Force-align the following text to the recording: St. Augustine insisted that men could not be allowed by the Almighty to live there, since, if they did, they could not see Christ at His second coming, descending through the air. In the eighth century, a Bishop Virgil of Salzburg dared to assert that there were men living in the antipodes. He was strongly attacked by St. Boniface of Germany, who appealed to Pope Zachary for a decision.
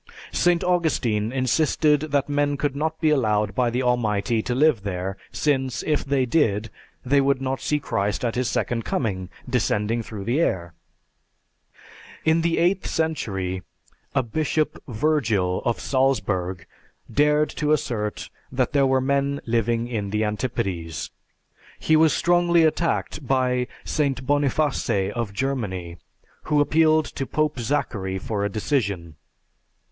St. 0.31 0.63
Augustine 0.63 1.31
insisted 1.31 1.99
that 2.09 2.27
men 2.27 2.57
could 2.57 2.75
not 2.75 2.99
be 2.99 3.11
allowed 3.11 3.53
by 3.53 3.69
the 3.69 3.83
Almighty 3.83 4.41
to 4.41 4.55
live 4.55 4.81
there, 4.81 5.15
since, 5.31 5.83
if 5.83 6.03
they 6.03 6.25
did, 6.25 6.71
they 7.05 7.21
could 7.21 7.39
not 7.39 7.61
see 7.61 7.79
Christ 7.79 8.25
at 8.25 8.33
His 8.33 8.49
second 8.49 8.83
coming, 8.83 9.29
descending 9.47 10.01
through 10.01 10.23
the 10.23 10.39
air. 10.39 10.73
In 12.25 12.41
the 12.41 12.57
eighth 12.57 12.87
century, 12.87 13.61
a 14.15 14.23
Bishop 14.23 14.81
Virgil 14.87 15.61
of 15.65 15.79
Salzburg 15.79 16.65
dared 17.13 17.51
to 17.51 17.71
assert 17.71 18.31
that 18.51 18.73
there 18.73 18.87
were 18.87 19.01
men 19.01 19.39
living 19.45 19.87
in 19.87 20.09
the 20.09 20.23
antipodes. 20.23 21.11
He 21.77 21.95
was 21.95 22.11
strongly 22.11 22.63
attacked 22.63 23.27
by 23.27 23.67
St. 23.83 24.25
Boniface 24.25 25.11
of 25.11 25.31
Germany, 25.31 25.97
who 26.45 26.59
appealed 26.59 27.05
to 27.05 27.27
Pope 27.27 27.59
Zachary 27.59 28.17
for 28.17 28.43
a 28.43 28.49
decision. 28.49 29.13